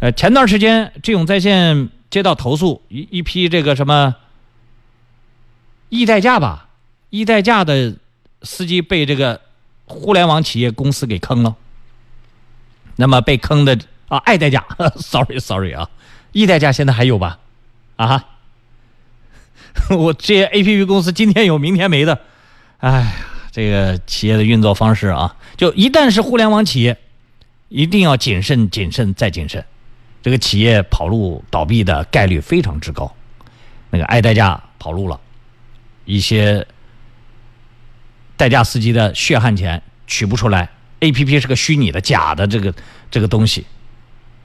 [0.00, 4.14] 呃，前段时间智勇在线接到投诉，一一批这个什么
[5.88, 6.68] 易代驾吧，
[7.10, 7.96] 易代驾的
[8.42, 9.40] 司机被这个
[9.86, 11.56] 互联网企业公司给坑了。
[12.94, 13.76] 那么被坑的
[14.06, 14.64] 啊，爱代驾，
[14.98, 15.90] sorry sorry 啊，
[16.30, 17.40] 易代驾现在还有吧？
[17.96, 18.24] 啊，
[19.90, 22.20] 我这些 A P P 公司今天有明天没的，
[22.78, 23.12] 哎呀，
[23.50, 26.96] 这个企业的运作方式啊，就一旦是互联网企业，
[27.68, 29.64] 一定要谨慎、谨慎再谨慎。
[30.28, 33.10] 这个企业跑路倒闭的概率非常之高。
[33.88, 35.18] 那个爱代驾跑路了，
[36.04, 36.66] 一些
[38.36, 40.68] 代驾司机的血汗钱取不出来
[41.00, 42.74] ，A P P 是个虚拟的、假的这个
[43.10, 43.64] 这个东西，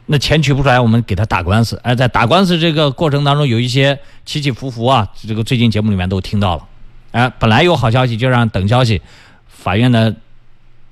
[0.06, 1.78] 那钱取不出来，我们给他打官司。
[1.84, 6.66] 哎，在打官司这个过程当中，有一些起起伏伏啊，这个最近节目里面都听到了。
[7.12, 9.02] 哎，本来有好消息，就让等消息，
[9.50, 10.16] 法院呢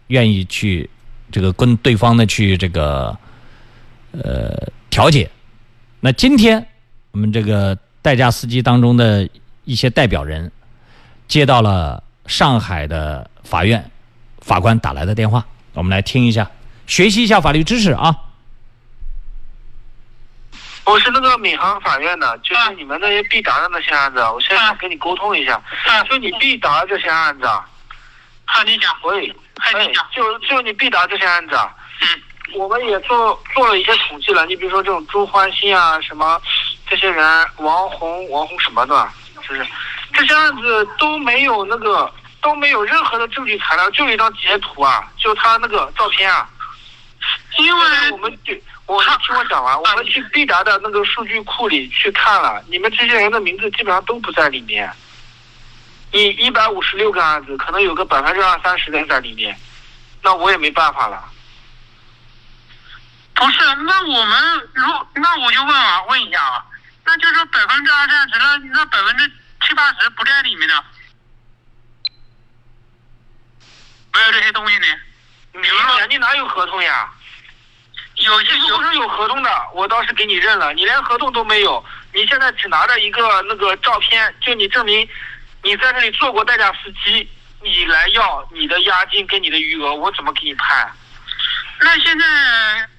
[0.07, 0.89] 愿意去
[1.31, 3.17] 这个跟对方呢去这个。
[4.13, 5.31] 呃，调解。
[6.01, 6.67] 那今天
[7.11, 9.27] 我们这个代驾司机当中的
[9.63, 10.51] 一些代表人
[11.27, 13.89] 接到了上海的法院
[14.41, 16.51] 法官打来的电话，我们来听一下，
[16.85, 18.15] 学习一下法律知识啊。
[20.83, 25.61] 我是那个闵行法院的，就是你们那些必达的那些案子，我现在跟你沟通一下。
[26.09, 27.45] 就你必达这些案子。
[27.45, 28.93] 啊，你讲。
[29.03, 29.33] 喂。
[29.59, 30.05] 哎，你讲。
[30.13, 31.55] 就就你必达这些案子。
[31.55, 31.69] 嗯。
[32.53, 36.41] 我们也做做了一些统计了，你比如说这种朱欢欣啊，什么
[36.89, 39.09] 这些人，王红、王红什么的，
[39.41, 39.65] 是不是？
[40.13, 42.11] 这些案子都没有那个
[42.41, 46.49] 都没有任何的证据材料，就一张截图啊，就他那个照片啊。
[47.57, 54.91] 因为我们去，我听我讲完，我们去必达的那个数据库里去看了，你们这些人的名字基本上都不在里面。
[56.11, 59.55] 一一百五十六个案子，可能有个百分之二三十的在里面，
[60.21, 61.23] 那我也没办法了。
[63.41, 66.63] 不是，那我们如那我就问啊，问一下啊，
[67.03, 69.27] 那就是百分之二三十，那那百分之
[69.65, 70.83] 七八十不在里面的？
[74.13, 74.85] 没有这些东西呢？
[75.53, 77.11] 比如说，你哪有合同呀？
[78.17, 80.71] 有些有是有合同的，我倒是给你认了。
[80.75, 81.83] 你连合同都没有，
[82.13, 85.09] 你现在只拿着一个那个照片，就你证明
[85.63, 87.27] 你在这里做过代驾司机，
[87.63, 90.93] 你来要你的押金跟你的余额，我怎么给你判？
[91.83, 92.25] 那现在，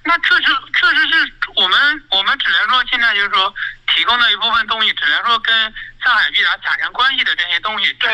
[0.03, 3.53] 那确实确实是我们我们只能说现在就是说
[3.87, 5.55] 提供的一部分东西，只能说跟
[6.03, 8.09] 上海必达产生关系的这些东西，对，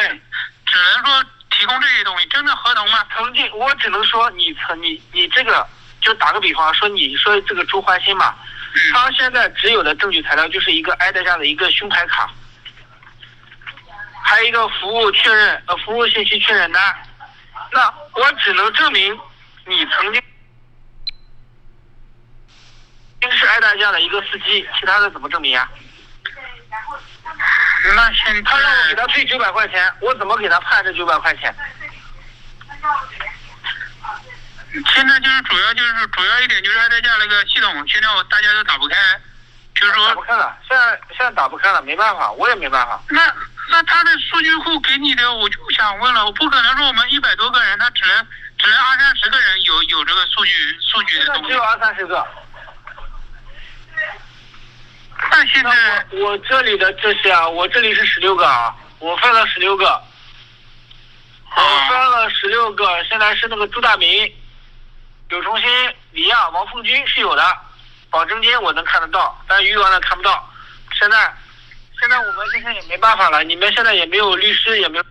[0.68, 2.26] 只能说提供这些东西。
[2.28, 3.04] 真的合同吗？
[3.16, 5.68] 曾经我只能说你曾你你这个
[6.02, 8.36] 就打个比方说你说这个朱焕新嘛，
[8.94, 12.30] 他现在只有的证据材料就是一个挨代下的一个胸牌卡，
[14.24, 17.08] 还有一个服务确认呃服务信息确认单，
[17.72, 19.20] 那我只能证明
[19.66, 20.22] 你曾经。
[23.32, 25.68] 是挨代驾的一个司机，其他的怎么证明啊？
[27.96, 31.54] 那现他让我给他退九百块钱，我怎么给他判这九百块钱？
[34.94, 38.96] 现在就是主要就是主要一点就是挨代驾那个系统，现在我大家都打不开，
[39.76, 40.58] 就是说打不开了。
[40.68, 43.02] 现在现在打不开了，没办法，我也没办法。
[43.10, 43.22] 那
[43.70, 48.28] 那他的数据库给你的，我就想问了，我不可能说我们一百多个人，他只能
[48.58, 51.48] 只能二三十个人有有这个数据数据的东西。
[51.48, 52.28] 只有二三十个。
[55.40, 59.86] 那现在我我这里的这些啊，我这里是十六个啊，我分了十六个，
[61.56, 64.34] 我分了十六个，现在是那个朱大明、
[65.30, 65.70] 柳重新、
[66.12, 67.58] 李亚、王凤军是有的，
[68.10, 70.46] 保证金我能看得到，但余额呢看不到。
[71.00, 71.34] 现在
[71.98, 75.04] 现在我们这些也没办法了，你们现在也没有律师，也没有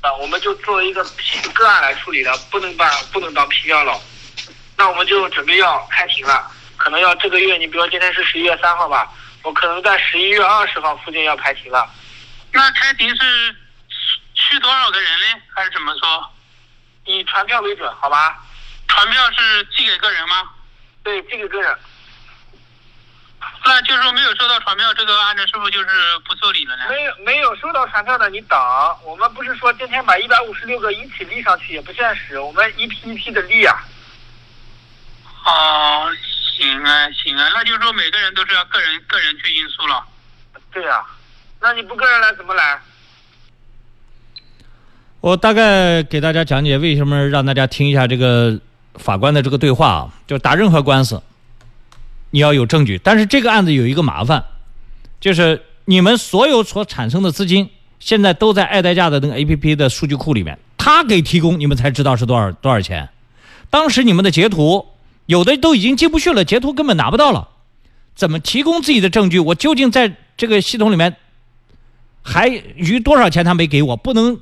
[0.00, 1.04] 啊，我们就作为一个
[1.52, 4.00] 个案来处理的，不能把不能当批量了，
[4.78, 6.52] 那我们就准备要开庭了。
[6.86, 11.90] 可能要这个月，你比如说今天是十一月三号吧，我可能在十一月二十号附近要开庭了。
[12.52, 13.56] 那开庭是
[14.34, 15.42] 去多少个人呢？
[15.52, 16.30] 还是怎么说？
[17.06, 18.38] 以传票为准，好吧？
[18.86, 20.48] 传票是寄给个人吗？
[21.02, 21.76] 对，寄给个人。
[23.64, 25.88] 那就是说没有收到传票，这个案子是不是就是
[26.24, 26.84] 不受理了呢？
[26.88, 28.56] 没有没有收到传票的，你等。
[29.02, 33.74] 我们不是说今天把一百五十六个一起立上去也不现实，我们一批一批的立啊。
[35.46, 35.82] 哦。
[35.85, 35.85] 行
[37.54, 40.04] 那就是说每个人都是要个人个人去应诉了。
[40.72, 41.02] 对呀，
[41.60, 42.78] 那你不个人来怎么来？
[45.20, 48.60] 我大概给大家讲解为什么让大家听一下这个
[48.94, 51.22] 法官的这个对话啊，就打任何官司，
[52.30, 52.98] 你要有证据。
[53.02, 54.44] 但是这个案子有一个麻烦，
[55.18, 63.08] 就是你们所有所产生的资金现在都在爱代驾的那个 A P P 的数据库里面，他给提供，你们才知道是多少多少钱。
[63.70, 64.86] 当时你们的截图。
[65.26, 67.48] 有的都已经进不去了，截图根本拿不到了，
[68.14, 69.38] 怎么提供自己的证据？
[69.38, 71.16] 我究竟在这个系统里面
[72.22, 73.96] 还余多少钱他没给我？
[73.96, 74.38] 不能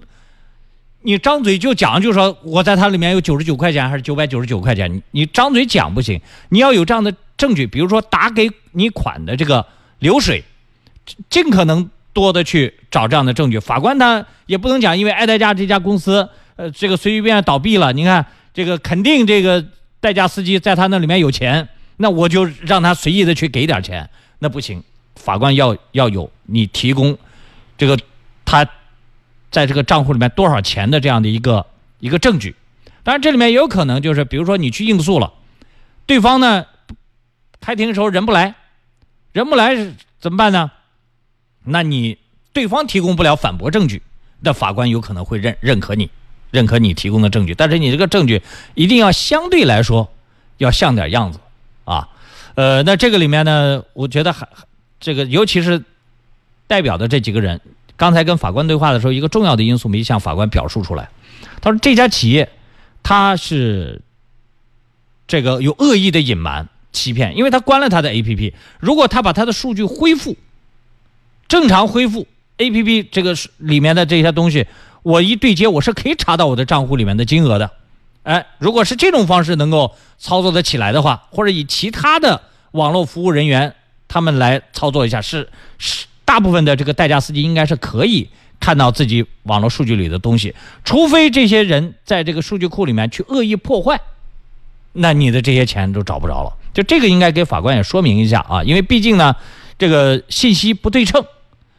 [1.03, 4.91] 你张嘴就讲，就说我在它里面有九十九块钱还是九百九十九块钱？
[4.91, 9.67] 你你张嘴讲不行，你要有这样的证据，比如说打给你款的这个
[9.99, 10.43] 流水，
[11.29, 13.59] 尽可能多的去找这样的证据。
[13.59, 16.27] 法官他也不能讲，因为爱代驾这家公司，
[16.57, 19.63] 呃，这个随随便便倒闭了，你看这个肯定这个
[20.05, 21.67] 代驾司机在他那里面有钱，
[21.97, 24.85] 那我就让他随意的去给点钱，那不行。
[25.17, 27.17] 法官要要有你提供
[27.79, 27.99] 这个
[28.45, 28.69] 他
[29.51, 31.65] 在这个账户里面多少钱的这样的一个
[32.01, 32.55] 一个证据。
[33.03, 35.33] 当然，这里面也有可能就是，比如说你去应诉了，
[36.05, 36.67] 对方呢
[37.63, 38.57] 开庭的时候人不来，
[39.33, 39.75] 人不来
[40.21, 40.71] 怎么办呢？
[41.65, 42.19] 那你
[42.53, 44.03] 对方提供不了反驳证据，
[44.41, 46.11] 那法官有可能会认认可你，
[46.55, 47.55] 认可你提供的证据。
[47.55, 48.41] 但是你这个证据
[48.75, 50.11] 一定要相对来说
[50.59, 51.41] 要像点样子
[51.85, 52.09] 啊。
[52.55, 54.49] 呃，那这个里面呢，我觉得还
[55.01, 55.83] 这个尤其是
[56.69, 57.61] 代表的这几个人，
[57.97, 61.09] 刚才跟法官对话的时候，一个重要的因素没向法官表述出来。
[61.61, 62.49] 他说这家企业
[63.03, 64.01] 他是
[65.27, 68.53] 这个有恶意的隐瞒、欺骗，因为他关了他的 APP。
[68.79, 70.37] 如果他把他的数据恢复，
[71.49, 72.27] 正常恢复
[72.59, 74.67] APP 这个里面的这些东西，
[75.05, 77.71] 我一对接，我是可以查到我的账户里面的金额的。
[78.23, 82.41] 哎，如果是这种方式能够操作的起来的话，或者以其他的
[82.71, 83.75] 网络服务人员
[84.09, 90.55] 他们来操作一下，是是大部分的这个代驾司机应该是可以看到自己网络数据里的东西，
[90.85, 94.01] 除非这些人在这个数据库里面去恶意破坏，
[94.95, 96.57] 那你的这些钱都找不着了。
[96.73, 99.37] 就这个应该给法官也说明一下啊，因为毕竟呢，
[99.79, 101.23] 这个信息不对称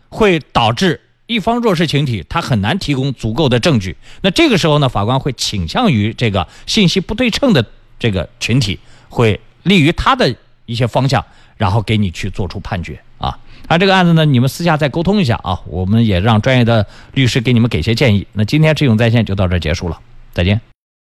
[0.09, 1.01] 会导致。
[1.27, 3.95] 一方弱势群体，他很难提供足够的证据。
[4.21, 7.65] 那这个时候呢，法官会倾向于这个信息不对称的
[7.97, 8.79] 这个群体，
[9.09, 10.35] 会利于他的
[10.65, 11.25] 一些方向，
[11.57, 13.37] 然后给你去做出判决啊。
[13.67, 18.27] 那这个案子呢，你们私下再沟通一下啊，我们也让专业的律师给你们给些建议。
[18.33, 19.99] 那今天智勇在线就到这儿结束了，
[20.31, 20.61] 再见。